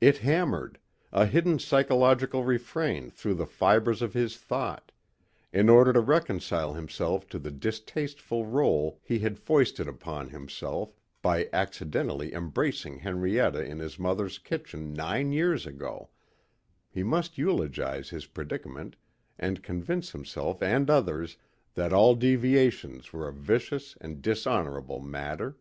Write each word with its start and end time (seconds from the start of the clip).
It 0.00 0.18
hammered 0.18 0.78
a 1.12 1.26
hidden 1.26 1.58
psychological 1.58 2.44
refrain 2.44 3.10
through 3.10 3.34
the 3.34 3.46
fibers 3.48 4.00
of 4.00 4.14
his 4.14 4.36
thought.... 4.36 4.92
In 5.52 5.68
order 5.68 5.92
to 5.92 5.98
reconcile 6.00 6.74
himself 6.74 7.26
to 7.30 7.40
the 7.40 7.50
distasteful 7.50 8.46
role 8.46 9.00
he 9.02 9.18
had 9.18 9.40
foisted 9.40 9.88
upon 9.88 10.28
himself 10.28 10.94
by 11.20 11.48
accidentally 11.52 12.32
embracing 12.32 13.00
Henrietta 13.00 13.60
in 13.64 13.80
his 13.80 13.98
mother's 13.98 14.38
kitchen 14.38 14.92
nine 14.92 15.32
years 15.32 15.66
ago, 15.66 16.10
he 16.88 17.02
must 17.02 17.36
eulogize 17.36 18.10
his 18.10 18.26
predicament 18.26 18.94
and 19.36 19.64
convince 19.64 20.12
himself 20.12 20.62
and 20.62 20.88
others 20.88 21.38
that 21.74 21.92
all 21.92 22.14
deviations 22.14 23.12
were 23.12 23.26
a 23.26 23.32
vicious 23.32 23.98
and 24.00 24.22
dishonorable 24.22 25.00
matter. 25.00 25.56